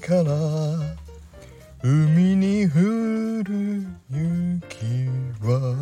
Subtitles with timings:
[0.00, 0.22] から
[1.82, 5.06] 海に降る雪
[5.42, 5.76] は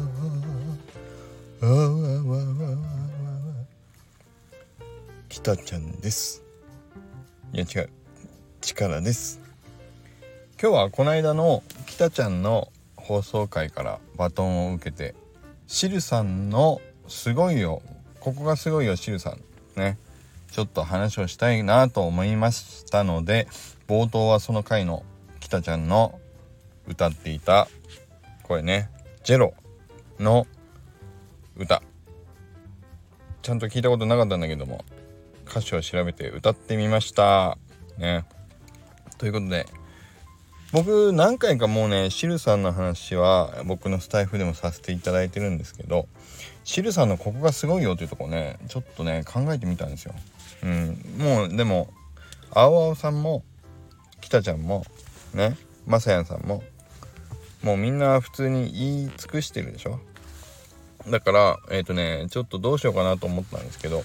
[1.63, 2.77] あわわわわわ。
[5.29, 6.43] 北ちゃんです。
[7.53, 7.91] いや違う。
[8.61, 9.41] 力です。
[10.61, 15.15] 今日はこの間の北ちゃんの放送回からバトンを受けて
[15.69, 17.83] シルさんのすごいよ
[18.19, 19.41] ここがすごいよシルさん。
[19.79, 19.97] ね。
[20.51, 23.47] ちょっと話をしたいなと思いましたので
[23.89, 25.03] 冒頭はその回の
[25.41, 26.21] 北ちゃんの
[26.87, 27.69] 歌っていた
[28.43, 28.91] これね。
[29.25, 29.55] ジェロ
[30.21, 30.47] の
[31.57, 31.83] 歌。
[33.41, 34.85] ちゃんと聞いたことなかったんだけども
[35.47, 37.57] 歌詞を調べて歌ってみました。
[37.97, 38.27] ね。
[39.17, 39.67] ということで
[40.71, 46.09] 僕何回かもうねシルさんの話は僕のスタイフでもさせていただいてるんですけど
[46.63, 50.15] シルさんのここがすごいよというとこねちょっとね考えてみたんですよ。
[50.63, 51.89] うん、もうでも
[52.51, 53.45] 青青さんも
[54.21, 54.85] 北ちゃんも
[55.35, 56.63] ねまさやんさんも
[57.63, 59.99] もうみんな普通に言い尽くしてるでしょ？
[61.09, 64.05] だからえっ、ー、とねちょっとどうしようかなと思ったんですけど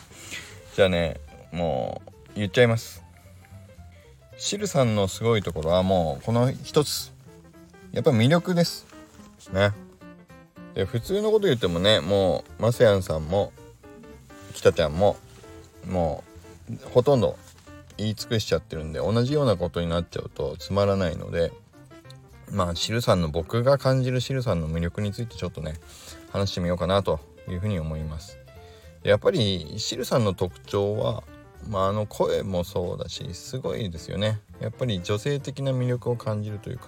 [0.76, 1.20] じゃあね
[1.52, 3.04] もう言っちゃいます。
[4.38, 7.14] シルさんのすごいところはもうこの一つ。
[7.92, 8.88] やっぱ魅力です。
[9.52, 9.72] ね。
[10.74, 13.52] で普通のこと言ってもねもうマセヤンさんも
[14.56, 15.16] 北ちゃんも
[15.88, 16.24] も
[16.72, 17.38] うほとんど
[17.98, 21.52] 言い尽くしちゃってるんで同じようなことになっちゃうとつまらないので
[22.52, 25.76] まあシルさんの僕が感じるシルさんの魅力についてちょっとね
[26.32, 28.40] 話してみようかなというふうに思います。
[29.04, 31.24] やっぱりシルさんの特徴は
[31.70, 34.42] まあ、あの声もそうだしすごいですよね。
[34.60, 36.88] やっぱり女性的な魅力を感じるというか。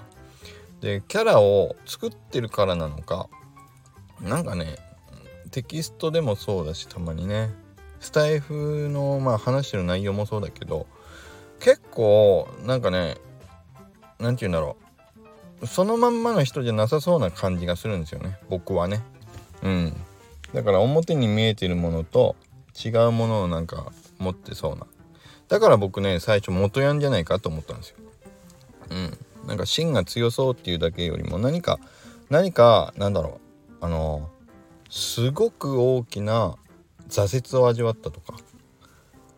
[0.81, 3.29] でキャラを作ってるからなのか
[4.21, 4.75] なんかね
[5.49, 7.53] テキストでもそうだしたまにね。
[8.01, 10.85] スタイフのまあ話してる内容もそうだけど
[11.59, 13.17] 結構なんかね
[14.19, 14.77] 何て言うんだろ
[15.61, 15.67] う。
[15.67, 18.37] そのまんまの人じゃなさそうな感じがするんですよね。
[18.49, 19.01] 僕はね。
[19.63, 19.93] うん。
[20.53, 22.35] だから表に見えてるものと
[22.83, 24.85] 違うものをなんか持ってそうな。
[25.47, 27.97] だから僕ね最初元ヤンじゃないかと思ったんですよ。
[28.91, 29.17] うん。
[29.47, 31.79] なんか芯が強そうっていうだけよりも何か
[32.29, 33.39] 何かなんだろ
[33.81, 33.85] う。
[33.85, 34.29] あの
[34.89, 36.55] すごく大きな
[37.09, 38.35] 挫折を味わったとか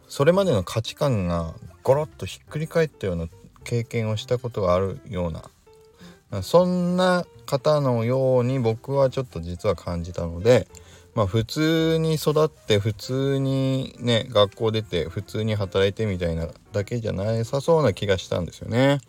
[0.08, 1.54] それまでの価値観が
[1.88, 3.28] ゴロッとひっくり返ったような
[3.64, 6.42] 経験をしたことがあるような。
[6.44, 10.68] そんな方のように僕はちょっと実は感じたので
[11.16, 19.00] まあ普通に育って普通にね学校出て普通に働いてみたいなだけじゃなさそうな気がしたんですよね。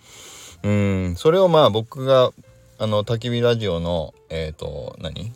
[0.62, 1.14] うん。
[1.16, 2.30] それをまあ僕が
[2.78, 5.32] あの焚き火ラジオのえっ、ー、と何？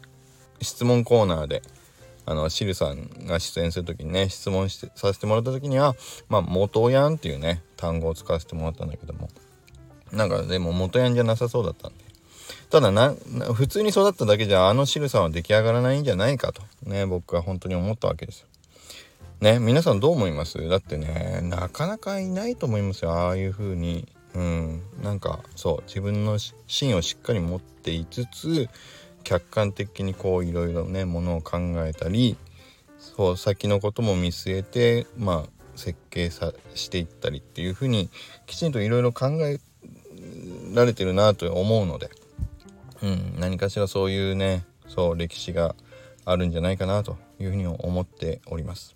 [0.60, 1.62] 質問コーナーで
[2.25, 5.94] あのシルさんが出演する時にね質問してさせてもらった時には
[6.28, 9.28] まあ元ヤンっていうね単語を使わせてもらったんだけども
[10.12, 12.05] なんかでも元ヤンじゃなさそうだったんで。
[12.71, 13.15] ただな
[13.55, 18.47] 普通に育っただけじゃあのシルさんは出来上がらないんじゃないかとね僕は本当に思ったわけですよ。
[19.41, 20.69] ね皆さんどう思います？
[20.69, 24.09] だってねなかなかいないと思いますよああいう風に。
[24.34, 28.71] うんなんかそう自分の芯をしっかり持っていつつ
[29.22, 32.37] 客観的にこういろいろねものを考えたり
[32.99, 38.10] そう先のことも見据えてまあ設計さしていったりっていう風に
[38.47, 39.59] きちんといろいろ考え
[40.75, 42.10] られてるなと思うので
[43.03, 45.75] うん、何かしらそういうねそう歴史が
[46.25, 48.94] あるんじゃないかなというふうに思っております。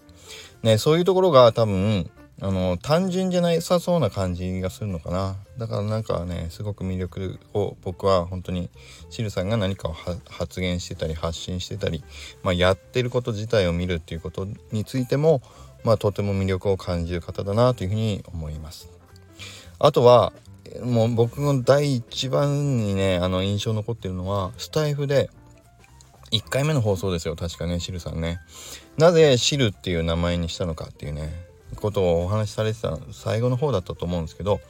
[0.63, 2.11] ねそういうところが多分
[2.41, 5.37] あの単純じゃないさそうな感じがするのかな。
[5.57, 8.69] だからなんかねすごく魅力を僕は本当に
[9.09, 9.95] シルさんが何かを
[10.29, 12.05] 発言してたり発信してたり、
[12.43, 15.41] まあ、やってること自体を見るっていうことについても、
[15.83, 18.91] まあ、とても魅力を感じる方だなというふうに思います。
[19.79, 20.35] あとは
[20.83, 25.31] もう僕の第一番にねあの印象残ってるのはスタイフで
[26.33, 27.35] 1回目の放送ですよ。
[27.35, 28.41] 確かねシルさんね。
[28.99, 31.46] なぜシルっていう名前にしたのかっていうね。
[31.75, 34.61] ことをお話しされてた最後の方だったと思うんですけど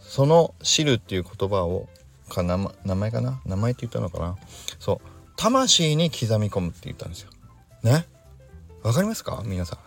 [0.00, 1.88] そのシルっていう言葉を
[2.28, 3.40] か名前かな？
[3.46, 4.36] 名前って言ったのかな？
[4.78, 5.08] そう。
[5.36, 7.30] 魂に刻み込むって言ったんですよ。
[7.82, 8.06] ね？
[8.82, 9.42] わかりますか？
[9.46, 9.78] 皆さん。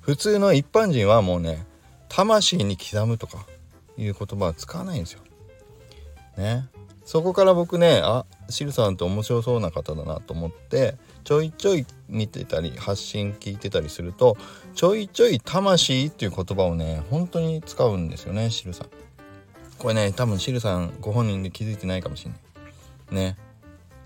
[0.00, 1.66] 普通の一般人はもうね
[2.08, 3.44] 魂に刻むとか
[3.98, 5.20] いう言葉は使わないんですよ。
[6.38, 6.66] ね？
[7.04, 10.96] そこから僕ねあシルさんって面白そうな方だなと思って
[11.26, 14.36] ちょいちょい見てたり発信聞いてたりすると
[14.76, 18.88] ちょいちょい「魂」っていう言葉をね本当に使うんですよねシルさん。
[19.76, 22.40] これね多分シルさんご本人で気づいてないかもしれない。
[23.16, 23.36] ね。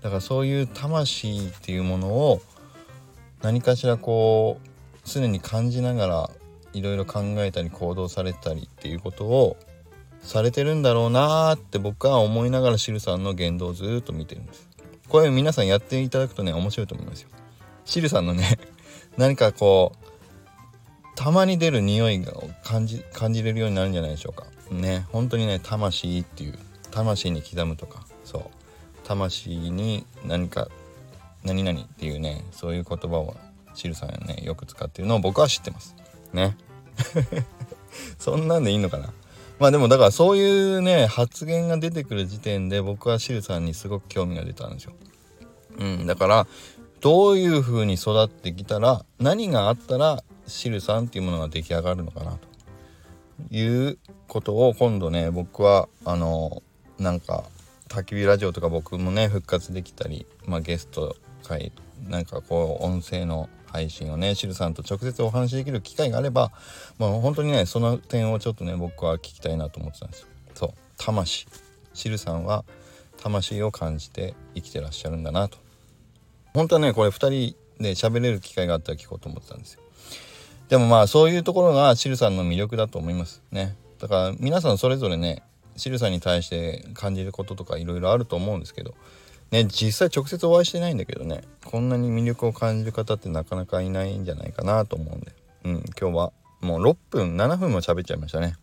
[0.01, 2.41] だからそういう魂っていうものを
[3.43, 4.67] 何かしらこう
[5.05, 6.29] 常に感じながら
[6.73, 9.57] いろいろ考えたり行動されたりっていうことを
[10.23, 14.70] されてるんだろうなーって僕は思いながらシルさんの言動をずっと見てるんです
[15.11, 17.29] これ皆さんやっていただくとね面白いと思いますよ。
[17.83, 18.57] シルさんのね
[19.17, 20.05] 何かこう
[21.15, 24.45] たまに出る匂いを感じ感じれるようになるんじゃないでしょうか。
[24.71, 26.57] ね本当にね魂っていう
[26.91, 28.43] 魂に刻むとかそう。
[29.03, 30.69] 魂に何か
[31.43, 33.35] 何々っていうねそういう言葉を
[33.73, 35.93] シルさんねよく使ってるのを僕は知ってます。
[36.31, 36.55] ね。
[38.17, 39.11] そんなんでいいのかな？
[39.61, 44.93] まあでもだからそういうね発言が出てくる時点で僕はシルさんにすごく興味が出たんですよ。
[45.77, 46.47] うん、だから
[46.99, 56.63] どういう風に育ってきたら何があったらシルさんっていうものが出来上がるのかなということを今度ね僕はあの
[56.97, 57.43] なんか
[57.87, 61.71] 焚き火ラジオとか僕もね復活できたり、まあ、ゲスト会
[62.09, 66.51] なんかこう音声の配信をねシルさんと直接お話しできる機会があれば
[66.99, 70.27] まあ本当にねその点をちょっとね僕は聞きたいなと思ってたんですよ。
[70.53, 71.47] そう魂
[71.93, 72.63] シルさんは
[73.21, 75.57] 魂を感じて生きてらっしゃるんだなと
[76.53, 79.81] 本当はねこれ2人で喋れる機会があったら聞こうと思ってたんですよ。
[80.69, 83.75] でもまあそういうところがシルさんの魅力だと思いますね。
[83.99, 85.43] だから皆さんそれぞれね
[85.75, 88.93] シルさんに対して感じることとかいろいろあると思うんですけど
[89.51, 95.31] ね実際直接お会いしてないんだけどねこんなに魅力を感じる方ってなかなかいないんじゃないかなと思うんで、
[95.65, 96.31] うん、今日は
[96.61, 98.55] もう6分7分も喋っちゃいましたね。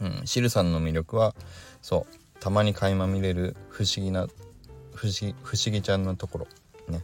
[0.00, 1.34] うん、シルさんの魅力は
[1.80, 4.26] そうたまに垣間見れる不思議な
[4.94, 6.46] 不思議不思議ちゃんなところ
[6.88, 7.02] ね。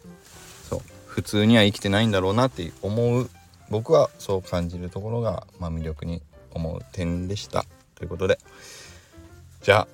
[0.69, 3.31] そう普通には生きてないんだろうなって思う
[3.70, 7.64] 僕はそう感じるところが、まあ、魅力に思う点でした。
[7.94, 8.38] ということで
[9.62, 9.88] じゃあ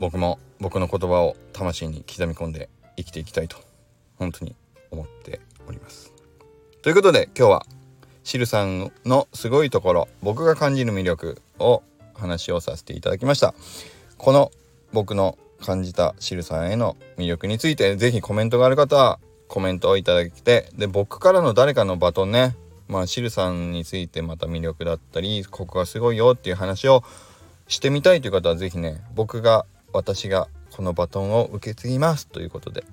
[0.00, 3.56] 僕も僕の言葉を魂に刻み込んで生きていきたいと
[4.16, 4.56] 本当に
[4.90, 6.12] 思っております。
[6.82, 7.66] ということで今日は
[8.24, 11.82] シルさんのすごいところ僕が感じる魅力を
[12.14, 13.54] 話をさせていただきました。
[14.16, 14.50] この
[14.92, 19.18] 僕の感じたシルさんへの魅力について是非コメントがある方は
[19.48, 22.56] コメントをいただきてで僕からの誰かのバトンね。
[22.88, 27.04] まあシルさんについてまた魅力だったりここがすごいよっていう話を
[27.68, 32.84] してみたいという方は是非ね僕が私がこのバトンを受け継ぎますということで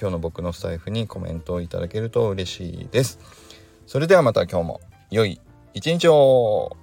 [0.00, 3.18] 今日の僕のスタイフにコメントをいただけると嬉しいです。
[3.86, 5.40] それではまた今日も良い
[5.74, 6.76] 一日を